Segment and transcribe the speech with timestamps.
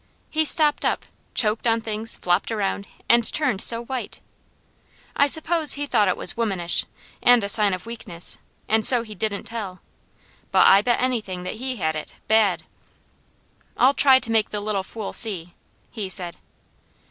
[0.31, 1.05] He stopped up,
[1.35, 4.19] choked on things, flopped around, and turned so white.
[5.15, 6.87] I suppose he thought it was womanish,
[7.21, 9.79] and a sign of weakness, and so he didn't tell,
[10.51, 12.63] but I bet anything that he had it bad!
[13.77, 15.53] "I'll try to make the little fool see!"
[15.91, 16.37] he said.